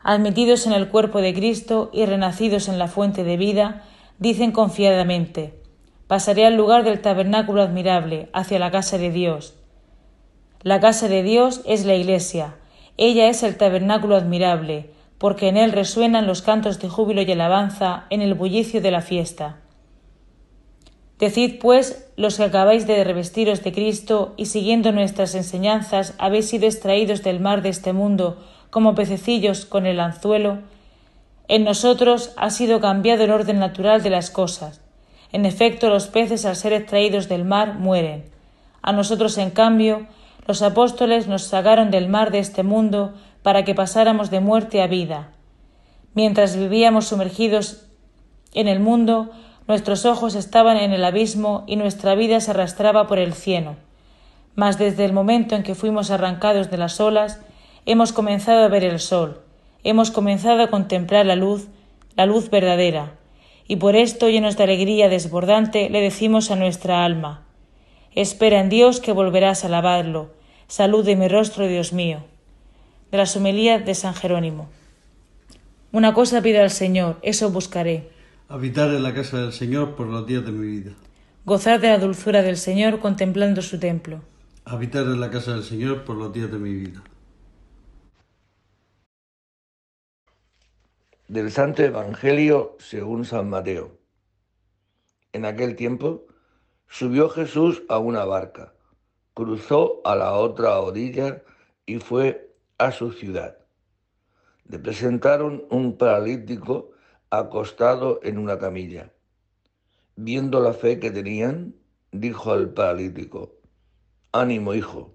Admitidos 0.02 0.66
en 0.66 0.72
el 0.72 0.88
cuerpo 0.88 1.20
de 1.20 1.34
Cristo 1.34 1.90
y 1.92 2.06
renacidos 2.06 2.68
en 2.68 2.78
la 2.78 2.88
fuente 2.88 3.24
de 3.24 3.36
vida, 3.36 3.82
dicen 4.18 4.52
confiadamente, 4.52 5.54
pasaré 6.06 6.46
al 6.46 6.56
lugar 6.56 6.84
del 6.84 7.00
tabernáculo 7.00 7.62
admirable, 7.62 8.28
hacia 8.32 8.58
la 8.58 8.70
casa 8.70 8.98
de 8.98 9.10
Dios. 9.10 9.54
La 10.62 10.80
casa 10.80 11.08
de 11.08 11.22
Dios 11.22 11.60
es 11.64 11.84
la 11.84 11.94
Iglesia, 11.94 12.56
ella 12.96 13.28
es 13.28 13.42
el 13.44 13.56
tabernáculo 13.56 14.16
admirable, 14.16 14.90
porque 15.18 15.48
en 15.48 15.56
él 15.56 15.72
resuenan 15.72 16.26
los 16.26 16.42
cantos 16.42 16.80
de 16.80 16.88
júbilo 16.88 17.22
y 17.22 17.30
alabanza 17.30 18.06
en 18.10 18.22
el 18.22 18.34
bullicio 18.34 18.80
de 18.80 18.90
la 18.90 19.02
fiesta. 19.02 19.60
Decid, 21.18 21.58
pues, 21.60 22.08
los 22.16 22.36
que 22.36 22.44
acabáis 22.44 22.86
de 22.86 23.02
revestiros 23.02 23.62
de 23.64 23.72
Cristo 23.72 24.34
y 24.36 24.46
siguiendo 24.46 24.92
nuestras 24.92 25.34
enseñanzas 25.34 26.14
habéis 26.18 26.48
sido 26.48 26.66
extraídos 26.66 27.24
del 27.24 27.40
mar 27.40 27.62
de 27.62 27.70
este 27.70 27.92
mundo 27.92 28.38
como 28.70 28.94
pececillos 28.94 29.64
con 29.64 29.86
el 29.86 29.98
anzuelo, 29.98 30.58
en 31.48 31.64
nosotros 31.64 32.32
ha 32.36 32.50
sido 32.50 32.80
cambiado 32.80 33.24
el 33.24 33.30
orden 33.30 33.58
natural 33.58 34.02
de 34.02 34.10
las 34.10 34.30
cosas. 34.30 34.80
En 35.32 35.44
efecto, 35.44 35.88
los 35.88 36.06
peces 36.06 36.44
al 36.44 36.56
ser 36.56 36.72
extraídos 36.72 37.28
del 37.28 37.44
mar 37.44 37.74
mueren. 37.74 38.24
A 38.82 38.92
nosotros, 38.92 39.36
en 39.38 39.50
cambio, 39.50 40.06
los 40.46 40.62
apóstoles 40.62 41.26
nos 41.26 41.42
sacaron 41.42 41.90
del 41.90 42.08
mar 42.08 42.30
de 42.30 42.38
este 42.38 42.62
mundo 42.62 43.14
para 43.42 43.64
que 43.64 43.74
pasáramos 43.74 44.30
de 44.30 44.40
muerte 44.40 44.82
a 44.82 44.86
vida. 44.86 45.32
Mientras 46.14 46.56
vivíamos 46.56 47.06
sumergidos 47.06 47.86
en 48.54 48.68
el 48.68 48.80
mundo, 48.80 49.30
Nuestros 49.68 50.06
ojos 50.06 50.34
estaban 50.34 50.78
en 50.78 50.92
el 50.92 51.04
abismo 51.04 51.64
y 51.66 51.76
nuestra 51.76 52.14
vida 52.14 52.40
se 52.40 52.52
arrastraba 52.52 53.06
por 53.06 53.18
el 53.18 53.34
cieno. 53.34 53.76
Mas 54.54 54.78
desde 54.78 55.04
el 55.04 55.12
momento 55.12 55.54
en 55.54 55.62
que 55.62 55.74
fuimos 55.74 56.10
arrancados 56.10 56.70
de 56.70 56.78
las 56.78 56.98
olas, 57.00 57.38
hemos 57.84 58.14
comenzado 58.14 58.64
a 58.64 58.68
ver 58.68 58.82
el 58.82 58.98
sol, 58.98 59.42
hemos 59.84 60.10
comenzado 60.10 60.62
a 60.62 60.70
contemplar 60.70 61.26
la 61.26 61.36
luz, 61.36 61.68
la 62.16 62.26
luz 62.26 62.50
verdadera, 62.50 63.14
y 63.66 63.76
por 63.76 63.96
esto, 63.96 64.28
llenos 64.28 64.56
de 64.56 64.64
alegría 64.64 65.08
desbordante, 65.08 65.90
le 65.90 66.00
decimos 66.00 66.50
a 66.50 66.56
nuestra 66.56 67.04
alma, 67.04 67.44
Espera 68.14 68.60
en 68.60 68.68
Dios 68.68 69.00
que 69.00 69.12
volverás 69.12 69.62
a 69.62 69.68
alabarlo, 69.68 70.30
salud 70.66 71.04
de 71.04 71.14
mi 71.14 71.28
rostro, 71.28 71.68
Dios 71.68 71.92
mío. 71.92 72.24
De 73.12 73.18
la 73.18 73.26
Sumelía 73.26 73.78
de 73.78 73.94
San 73.94 74.14
Jerónimo. 74.14 74.68
Una 75.92 76.14
cosa 76.14 76.42
pido 76.42 76.62
al 76.62 76.70
Señor, 76.70 77.18
eso 77.22 77.50
buscaré 77.50 78.10
Habitar 78.48 78.88
en 78.94 79.02
la 79.02 79.12
casa 79.12 79.42
del 79.42 79.52
Señor 79.52 79.94
por 79.94 80.06
los 80.06 80.26
días 80.26 80.44
de 80.44 80.52
mi 80.52 80.66
vida. 80.66 80.92
Gozar 81.44 81.80
de 81.80 81.88
la 81.88 81.98
dulzura 81.98 82.42
del 82.42 82.56
Señor 82.56 82.98
contemplando 82.98 83.60
su 83.60 83.78
templo. 83.78 84.20
Habitar 84.64 85.04
en 85.04 85.20
la 85.20 85.30
casa 85.30 85.52
del 85.52 85.64
Señor 85.64 86.04
por 86.04 86.16
los 86.16 86.32
días 86.32 86.50
de 86.50 86.58
mi 86.58 86.72
vida. 86.72 87.02
Del 91.28 91.50
Santo 91.50 91.82
Evangelio 91.82 92.74
según 92.78 93.26
San 93.26 93.50
Mateo. 93.50 93.98
En 95.34 95.44
aquel 95.44 95.76
tiempo 95.76 96.24
subió 96.86 97.28
Jesús 97.28 97.82
a 97.90 97.98
una 97.98 98.24
barca, 98.24 98.72
cruzó 99.34 100.00
a 100.06 100.16
la 100.16 100.32
otra 100.32 100.80
orilla 100.80 101.42
y 101.84 101.98
fue 101.98 102.56
a 102.78 102.92
su 102.92 103.12
ciudad. 103.12 103.58
Le 104.64 104.78
presentaron 104.78 105.66
un 105.68 105.98
paralítico 105.98 106.92
acostado 107.28 108.20
en 108.22 108.38
una 108.38 108.58
camilla. 108.58 109.12
Viendo 110.16 110.60
la 110.60 110.72
fe 110.72 110.98
que 110.98 111.10
tenían, 111.10 111.74
dijo 112.10 112.52
al 112.52 112.72
paralítico, 112.72 113.52
Ánimo, 114.32 114.72
hijo, 114.72 115.14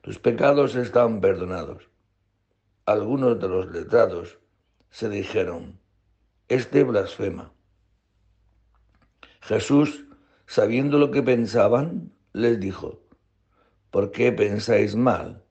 tus 0.00 0.20
pecados 0.20 0.76
están 0.76 1.20
perdonados. 1.20 1.90
Algunos 2.86 3.40
de 3.40 3.48
los 3.48 3.66
letrados 3.72 4.39
se 4.90 5.08
dijeron, 5.08 5.78
Este 6.48 6.84
blasfema. 6.84 7.52
Jesús, 9.40 10.04
sabiendo 10.46 10.98
lo 10.98 11.10
que 11.10 11.22
pensaban, 11.22 12.12
les 12.32 12.60
dijo, 12.60 13.00
¿por 13.90 14.10
qué 14.10 14.32
pensáis 14.32 14.94
mal? 14.94 15.44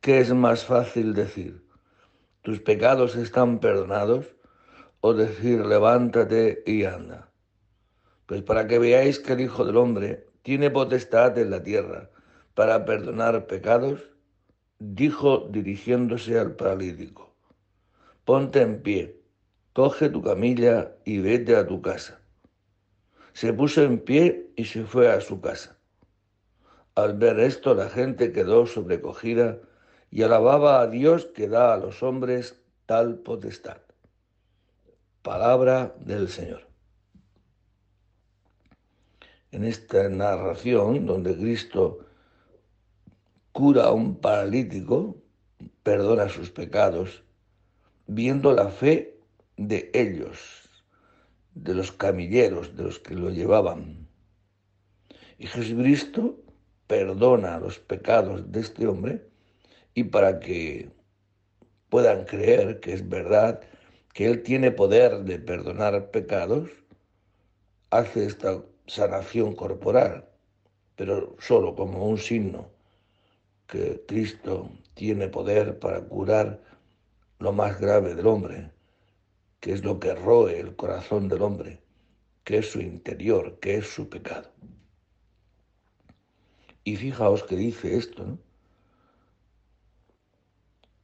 ¿Qué 0.00 0.20
es 0.20 0.32
más 0.32 0.64
fácil 0.64 1.14
decir? 1.14 1.64
¿Tus 2.42 2.60
pecados 2.60 3.16
están 3.16 3.58
perdonados? 3.58 4.26
o 5.00 5.14
decir 5.14 5.64
levántate 5.64 6.62
y 6.66 6.84
anda. 6.84 7.32
Pues 8.26 8.42
para 8.42 8.66
que 8.66 8.78
veáis 8.78 9.18
que 9.18 9.32
el 9.32 9.40
Hijo 9.40 9.64
del 9.64 9.76
Hombre 9.76 10.26
tiene 10.42 10.70
potestad 10.70 11.36
en 11.38 11.50
la 11.50 11.62
tierra 11.62 12.10
para 12.54 12.84
perdonar 12.84 13.46
pecados, 13.46 14.00
dijo 14.78 15.48
dirigiéndose 15.50 16.38
al 16.38 16.54
paralítico, 16.54 17.29
ponte 18.24 18.60
en 18.60 18.82
pie, 18.82 19.20
coge 19.72 20.08
tu 20.08 20.22
camilla 20.22 20.96
y 21.04 21.18
vete 21.18 21.56
a 21.56 21.66
tu 21.66 21.80
casa. 21.80 22.20
Se 23.32 23.52
puso 23.52 23.82
en 23.82 23.98
pie 23.98 24.50
y 24.56 24.64
se 24.64 24.84
fue 24.84 25.10
a 25.10 25.20
su 25.20 25.40
casa. 25.40 25.76
Al 26.94 27.16
ver 27.16 27.38
esto 27.40 27.74
la 27.74 27.88
gente 27.88 28.32
quedó 28.32 28.66
sobrecogida 28.66 29.58
y 30.10 30.22
alababa 30.22 30.80
a 30.80 30.86
Dios 30.88 31.26
que 31.26 31.48
da 31.48 31.74
a 31.74 31.78
los 31.78 32.02
hombres 32.02 32.60
tal 32.86 33.18
potestad. 33.18 33.78
Palabra 35.22 35.94
del 36.00 36.28
Señor. 36.28 36.66
En 39.52 39.64
esta 39.64 40.08
narración 40.08 41.06
donde 41.06 41.36
Cristo 41.36 42.06
cura 43.52 43.84
a 43.84 43.92
un 43.92 44.16
paralítico, 44.16 45.16
perdona 45.82 46.28
sus 46.28 46.50
pecados, 46.50 47.22
viendo 48.12 48.52
la 48.52 48.68
fe 48.70 49.16
de 49.56 49.88
ellos, 49.94 50.68
de 51.54 51.74
los 51.74 51.92
camilleros, 51.92 52.76
de 52.76 52.82
los 52.82 52.98
que 52.98 53.14
lo 53.14 53.30
llevaban. 53.30 54.08
Y 55.38 55.46
Jesucristo 55.46 56.36
perdona 56.88 57.60
los 57.60 57.78
pecados 57.78 58.50
de 58.50 58.60
este 58.60 58.88
hombre 58.88 59.28
y 59.94 60.04
para 60.04 60.40
que 60.40 60.90
puedan 61.88 62.24
creer 62.24 62.80
que 62.80 62.94
es 62.94 63.08
verdad, 63.08 63.60
que 64.12 64.26
Él 64.26 64.42
tiene 64.42 64.72
poder 64.72 65.22
de 65.22 65.38
perdonar 65.38 66.10
pecados, 66.10 66.68
hace 67.90 68.26
esta 68.26 68.60
sanación 68.88 69.54
corporal, 69.54 70.28
pero 70.96 71.36
solo 71.38 71.76
como 71.76 72.08
un 72.08 72.18
signo 72.18 72.70
que 73.68 74.02
Cristo 74.08 74.68
tiene 74.94 75.28
poder 75.28 75.78
para 75.78 76.00
curar 76.00 76.69
lo 77.40 77.52
más 77.52 77.80
grave 77.80 78.14
del 78.14 78.26
hombre, 78.26 78.70
que 79.60 79.72
es 79.72 79.82
lo 79.82 79.98
que 79.98 80.14
roe 80.14 80.60
el 80.60 80.76
corazón 80.76 81.28
del 81.28 81.42
hombre, 81.42 81.82
que 82.44 82.58
es 82.58 82.70
su 82.70 82.80
interior, 82.80 83.58
que 83.60 83.76
es 83.78 83.88
su 83.88 84.08
pecado. 84.08 84.52
Y 86.84 86.96
fijaos 86.96 87.42
que 87.42 87.56
dice 87.56 87.96
esto, 87.96 88.24
¿no? 88.24 88.38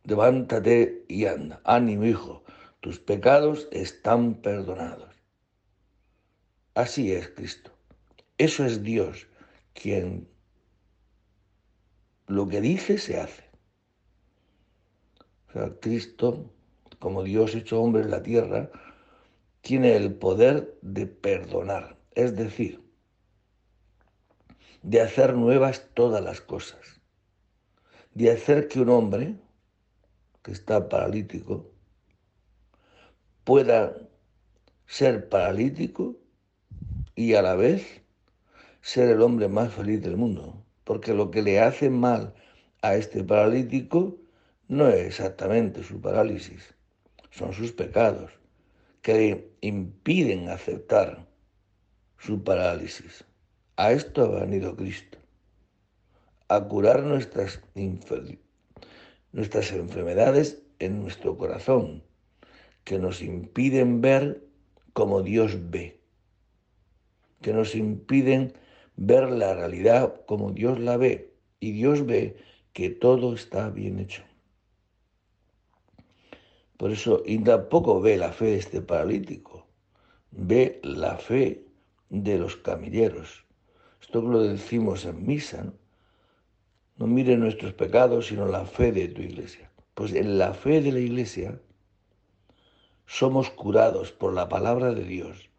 Levántate 0.04 1.04
y 1.08 1.24
anda, 1.24 1.60
ánimo 1.64 2.04
hijo, 2.04 2.44
tus 2.80 3.00
pecados 3.00 3.66
están 3.72 4.34
perdonados. 4.34 5.14
Así 6.74 7.12
es 7.12 7.28
Cristo. 7.28 7.72
Eso 8.38 8.64
es 8.64 8.82
Dios 8.82 9.26
quien 9.72 10.28
lo 12.26 12.46
que 12.46 12.60
dice 12.60 12.98
se 12.98 13.18
hace. 13.18 13.45
Cristo, 15.80 16.50
como 16.98 17.22
Dios 17.22 17.54
hecho 17.54 17.80
hombre 17.80 18.02
en 18.02 18.10
la 18.10 18.22
tierra, 18.22 18.70
tiene 19.60 19.96
el 19.96 20.14
poder 20.14 20.78
de 20.82 21.06
perdonar, 21.06 21.96
es 22.14 22.36
decir, 22.36 22.82
de 24.82 25.00
hacer 25.00 25.34
nuevas 25.34 25.90
todas 25.94 26.22
las 26.22 26.40
cosas, 26.40 27.00
de 28.14 28.30
hacer 28.30 28.68
que 28.68 28.80
un 28.80 28.90
hombre 28.90 29.36
que 30.42 30.52
está 30.52 30.88
paralítico 30.88 31.72
pueda 33.44 33.96
ser 34.86 35.28
paralítico 35.28 36.16
y 37.14 37.34
a 37.34 37.42
la 37.42 37.56
vez 37.56 38.02
ser 38.80 39.08
el 39.08 39.22
hombre 39.22 39.48
más 39.48 39.72
feliz 39.72 40.00
del 40.02 40.16
mundo. 40.16 40.62
Porque 40.84 41.14
lo 41.14 41.30
que 41.32 41.42
le 41.42 41.60
hace 41.60 41.90
mal 41.90 42.34
a 42.82 42.94
este 42.94 43.24
paralítico 43.24 44.16
no 44.68 44.88
es 44.88 45.06
exactamente 45.06 45.84
su 45.84 46.00
parálisis, 46.00 46.74
son 47.30 47.52
sus 47.52 47.72
pecados 47.72 48.32
que 49.00 49.14
le 49.14 49.50
impiden 49.60 50.48
aceptar 50.48 51.28
su 52.18 52.42
parálisis. 52.42 53.24
A 53.76 53.92
esto 53.92 54.24
ha 54.24 54.40
venido 54.40 54.74
Cristo, 54.74 55.18
a 56.48 56.64
curar 56.64 57.04
nuestras, 57.04 57.62
nuestras 59.32 59.72
enfermedades 59.72 60.62
en 60.80 61.02
nuestro 61.02 61.36
corazón, 61.38 62.02
que 62.82 62.98
nos 62.98 63.22
impiden 63.22 64.00
ver 64.00 64.42
como 64.92 65.22
Dios 65.22 65.70
ve, 65.70 66.00
que 67.42 67.52
nos 67.52 67.76
impiden 67.76 68.54
ver 68.96 69.30
la 69.30 69.54
realidad 69.54 70.24
como 70.26 70.50
Dios 70.50 70.80
la 70.80 70.96
ve, 70.96 71.32
y 71.60 71.72
Dios 71.72 72.06
ve 72.06 72.36
que 72.72 72.90
todo 72.90 73.34
está 73.34 73.70
bien 73.70 74.00
hecho. 74.00 74.25
Por 76.76 76.90
eso, 76.90 77.22
y 77.24 77.38
tampoco 77.38 78.00
ve 78.00 78.16
la 78.16 78.32
fe 78.32 78.46
de 78.46 78.56
este 78.56 78.80
paralítico, 78.82 79.66
ve 80.30 80.80
la 80.82 81.16
fe 81.16 81.64
de 82.10 82.38
los 82.38 82.56
camilleros. 82.56 83.44
Esto 84.00 84.20
lo 84.20 84.42
decimos 84.42 85.04
en 85.04 85.26
misa, 85.26 85.72
¿no? 86.96 87.06
Mire 87.06 87.36
nuestros 87.36 87.72
pecados, 87.72 88.26
sino 88.28 88.46
la 88.46 88.64
fe 88.64 88.92
de 88.92 89.08
tu 89.08 89.22
iglesia. 89.22 89.70
Pues 89.94 90.12
en 90.12 90.38
la 90.38 90.54
fe 90.54 90.80
de 90.80 90.92
la 90.92 91.00
iglesia 91.00 91.60
somos 93.06 93.50
curados 93.50 94.12
por 94.12 94.34
la 94.34 94.48
palabra 94.48 94.92
de 94.92 95.04
Dios 95.04 95.50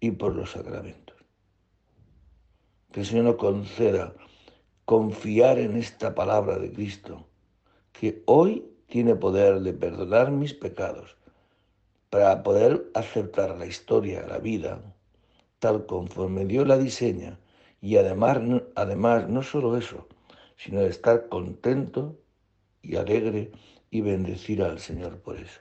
y 0.00 0.12
por 0.12 0.34
los 0.34 0.52
sacramentos. 0.52 1.16
Que 2.92 3.00
el 3.00 3.06
Señor 3.06 3.24
nos 3.24 3.36
conceda 3.36 4.14
confiar 4.84 5.58
en 5.58 5.76
esta 5.76 6.14
palabra 6.14 6.58
de 6.58 6.72
Cristo, 6.72 7.26
que 7.92 8.22
hoy 8.26 8.73
tiene 8.86 9.14
poder 9.14 9.60
de 9.60 9.72
perdonar 9.72 10.30
mis 10.30 10.54
pecados, 10.54 11.16
para 12.10 12.42
poder 12.42 12.90
aceptar 12.94 13.56
la 13.56 13.66
historia, 13.66 14.26
la 14.26 14.38
vida, 14.38 14.80
tal 15.58 15.86
conforme 15.86 16.44
Dios 16.44 16.66
la 16.66 16.78
diseña, 16.78 17.38
y 17.80 17.96
además, 17.96 18.38
además 18.76 19.28
no 19.28 19.42
solo 19.42 19.76
eso, 19.76 20.08
sino 20.56 20.80
de 20.80 20.88
estar 20.88 21.28
contento 21.28 22.18
y 22.82 22.96
alegre 22.96 23.52
y 23.90 24.00
bendecir 24.00 24.62
al 24.62 24.78
Señor 24.78 25.20
por 25.20 25.36
eso. 25.36 25.60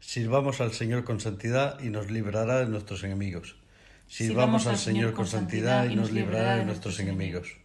Sirvamos 0.00 0.60
al 0.60 0.72
Señor 0.72 1.02
con 1.04 1.18
santidad 1.18 1.80
y 1.80 1.90
nos 1.90 2.10
librará 2.10 2.60
de 2.60 2.66
nuestros 2.66 3.02
enemigos. 3.04 3.56
Sirvamos 4.06 4.66
al 4.66 4.76
Señor 4.76 5.12
con 5.12 5.26
santidad 5.26 5.88
y 5.90 5.96
nos 5.96 6.12
librará 6.12 6.56
de 6.56 6.64
nuestros 6.64 7.00
enemigos. 7.00 7.63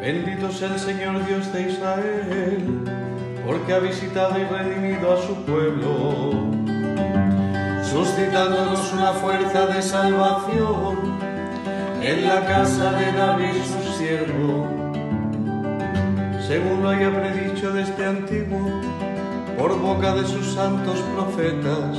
Bendito 0.00 0.50
sea 0.50 0.72
el 0.72 0.80
Señor 0.80 1.26
Dios 1.26 1.52
de 1.52 1.70
Israel, 1.70 2.84
porque 3.46 3.74
ha 3.74 3.78
visitado 3.78 4.38
y 4.38 4.44
redimido 4.44 5.12
a 5.12 5.22
su 5.22 5.34
pueblo 5.44 6.50
suscitándonos 7.90 8.92
una 8.92 9.12
fuerza 9.12 9.66
de 9.66 9.82
salvación 9.82 11.18
en 12.02 12.26
la 12.26 12.46
casa 12.46 12.92
de 12.92 13.12
David 13.12 13.54
su 13.64 13.98
siervo, 13.98 14.68
según 16.46 16.82
lo 16.82 16.88
haya 16.88 17.10
predicho 17.10 17.72
desde 17.72 18.06
antiguo 18.06 18.80
por 19.58 19.78
boca 19.78 20.14
de 20.14 20.26
sus 20.26 20.54
santos 20.54 21.00
profetas. 21.14 21.98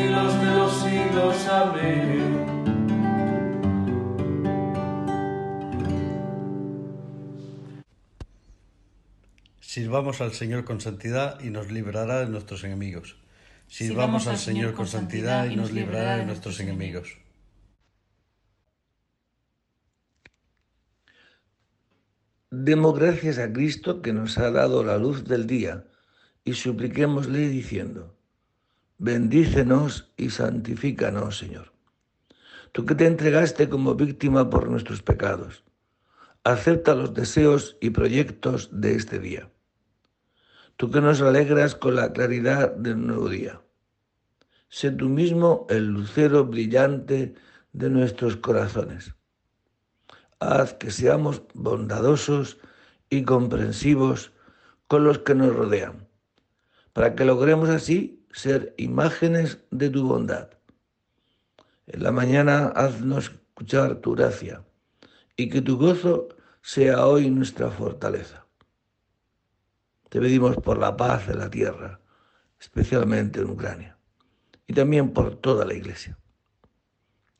los. 1.13 2.51
Sirvamos 9.59 10.21
al 10.21 10.33
Señor 10.33 10.65
con 10.65 10.81
santidad 10.81 11.39
y 11.41 11.49
nos 11.49 11.71
librará 11.71 12.19
de 12.19 12.27
nuestros 12.27 12.63
enemigos. 12.63 13.17
Sirvamos 13.67 14.27
al 14.27 14.37
Señor 14.37 14.73
con 14.73 14.87
santidad 14.87 15.49
y 15.49 15.55
nos 15.55 15.71
librará 15.71 16.17
de 16.17 16.25
nuestros 16.25 16.59
enemigos. 16.59 17.17
Demos 22.49 22.99
gracias 22.99 23.37
a 23.37 23.51
Cristo 23.53 24.01
que 24.01 24.11
nos 24.11 24.37
ha 24.37 24.51
dado 24.51 24.83
la 24.83 24.97
luz 24.97 25.23
del 25.23 25.47
día 25.47 25.85
y 26.43 26.53
supliquémosle 26.53 27.47
diciendo, 27.47 28.17
bendícenos 29.01 30.11
y 30.15 30.29
santifícanos, 30.29 31.39
Señor. 31.39 31.73
tú 32.71 32.85
que 32.85 32.93
te 32.93 33.07
entregaste 33.07 33.67
como 33.67 33.95
víctima 33.95 34.47
por 34.51 34.69
nuestros 34.69 35.01
pecados, 35.01 35.63
acepta 36.43 36.93
los 36.93 37.15
deseos 37.15 37.77
y 37.81 37.89
proyectos 37.89 38.69
de 38.71 38.93
este 38.93 39.17
día. 39.17 39.49
Tú 40.77 40.91
que 40.91 41.01
nos 41.01 41.19
alegras 41.19 41.73
con 41.73 41.95
la 41.95 42.13
claridad 42.13 42.75
del 42.75 43.07
nuevo 43.07 43.27
día. 43.27 43.59
Sé 44.69 44.91
tú 44.91 45.09
mismo 45.09 45.65
el 45.69 45.87
lucero 45.87 46.45
brillante 46.45 47.33
de 47.73 47.89
nuestros 47.89 48.37
corazones. 48.37 49.15
Haz 50.39 50.75
que 50.75 50.91
seamos 50.91 51.41
bondadosos 51.55 52.59
y 53.09 53.23
comprensivos 53.23 54.31
con 54.87 55.03
los 55.03 55.17
que 55.19 55.33
nos 55.33 55.55
rodean, 55.55 56.07
para 56.93 57.15
que 57.15 57.25
logremos 57.25 57.69
así 57.69 58.20
ser 58.33 58.73
imágenes 58.77 59.59
de 59.71 59.89
tu 59.89 60.07
bondad. 60.07 60.49
En 61.87 62.03
la 62.03 62.11
mañana 62.11 62.67
haznos 62.67 63.31
escuchar 63.31 63.95
tu 63.97 64.15
gracia 64.15 64.65
y 65.35 65.49
que 65.49 65.61
tu 65.61 65.77
gozo 65.77 66.29
sea 66.61 67.05
hoy 67.05 67.29
nuestra 67.29 67.69
fortaleza. 67.69 68.45
Te 70.09 70.19
pedimos 70.19 70.57
por 70.57 70.77
la 70.77 70.95
paz 70.97 71.27
de 71.27 71.35
la 71.35 71.49
tierra, 71.49 71.99
especialmente 72.59 73.39
en 73.39 73.49
Ucrania, 73.49 73.97
y 74.67 74.73
también 74.73 75.13
por 75.13 75.35
toda 75.35 75.65
la 75.65 75.73
Iglesia. 75.73 76.17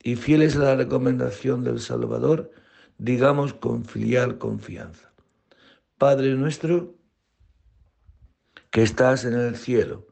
Y 0.02 0.16
fieles 0.16 0.56
a 0.56 0.60
la 0.60 0.76
recomendación 0.76 1.64
del 1.64 1.80
Salvador, 1.80 2.50
digamos 2.98 3.54
con 3.54 3.84
filial 3.84 4.38
confianza. 4.38 5.12
Padre 5.98 6.34
nuestro, 6.34 6.94
que 8.70 8.82
estás 8.82 9.24
en 9.24 9.34
el 9.34 9.56
cielo, 9.56 10.11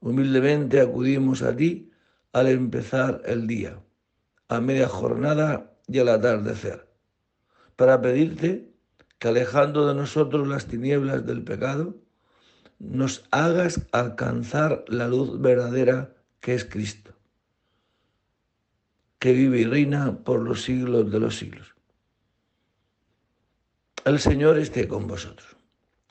Humildemente 0.00 0.80
acudimos 0.80 1.42
a 1.42 1.54
ti 1.56 1.90
al 2.32 2.48
empezar 2.48 3.22
el 3.24 3.46
día, 3.46 3.82
a 4.48 4.60
media 4.60 4.88
jornada 4.88 5.76
y 5.88 5.98
al 5.98 6.08
atardecer, 6.08 6.88
para 7.76 8.00
pedirte 8.00 8.72
que 9.18 9.28
alejando 9.28 9.88
de 9.88 9.94
nosotros 9.94 10.46
las 10.46 10.66
tinieblas 10.66 11.26
del 11.26 11.42
pecado, 11.42 11.96
nos 12.78 13.24
hagas 13.32 13.86
alcanzar 13.90 14.84
la 14.86 15.08
luz 15.08 15.40
verdadera 15.40 16.14
que 16.40 16.54
es 16.54 16.64
Cristo, 16.64 17.14
que 19.18 19.32
vive 19.32 19.58
y 19.60 19.64
reina 19.64 20.22
por 20.22 20.40
los 20.40 20.62
siglos 20.62 21.10
de 21.10 21.18
los 21.18 21.36
siglos. 21.36 21.74
El 24.04 24.20
Señor 24.20 24.58
esté 24.58 24.86
con 24.86 25.06
vosotros. 25.06 25.56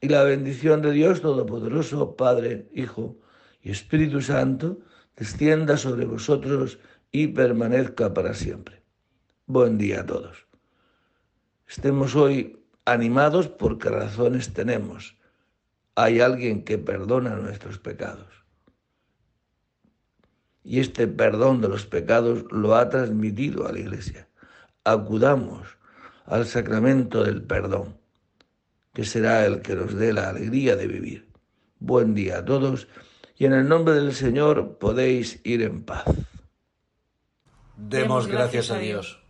Y 0.01 0.09
la 0.09 0.23
bendición 0.23 0.81
de 0.81 0.91
Dios 0.91 1.21
Todopoderoso, 1.21 2.15
Padre, 2.15 2.69
Hijo 2.73 3.17
y 3.61 3.71
Espíritu 3.71 4.21
Santo 4.21 4.79
descienda 5.15 5.77
sobre 5.77 6.05
vosotros 6.05 6.79
y 7.11 7.27
permanezca 7.27 8.13
para 8.13 8.33
siempre. 8.33 8.83
Buen 9.45 9.77
día 9.77 10.01
a 10.01 10.05
todos. 10.05 10.45
Estemos 11.67 12.15
hoy 12.15 12.59
animados 12.85 13.47
porque 13.47 13.89
razones 13.89 14.53
tenemos. 14.53 15.17
Hay 15.95 16.19
alguien 16.19 16.63
que 16.63 16.77
perdona 16.77 17.35
nuestros 17.35 17.79
pecados. 17.79 18.27
Y 20.63 20.79
este 20.79 21.07
perdón 21.07 21.61
de 21.61 21.69
los 21.69 21.85
pecados 21.85 22.45
lo 22.51 22.75
ha 22.75 22.89
transmitido 22.89 23.67
a 23.67 23.71
la 23.71 23.79
Iglesia. 23.79 24.27
Acudamos 24.83 25.77
al 26.25 26.45
sacramento 26.45 27.23
del 27.23 27.41
perdón, 27.41 27.97
que 28.93 29.05
será 29.05 29.45
el 29.45 29.61
que 29.61 29.75
nos 29.75 29.95
dé 29.95 30.11
la 30.13 30.29
alegría 30.29 30.75
de 30.75 30.87
vivir. 30.87 31.27
Buen 31.79 32.13
día 32.13 32.39
a 32.39 32.45
todos 32.45 32.87
y 33.37 33.45
en 33.45 33.53
el 33.53 33.67
nombre 33.67 33.95
del 33.95 34.13
Señor 34.13 34.77
podéis 34.77 35.39
ir 35.43 35.61
en 35.61 35.83
paz. 35.83 36.05
Demos 37.75 38.27
gracias 38.27 38.71
a 38.71 38.79
Dios. 38.79 39.21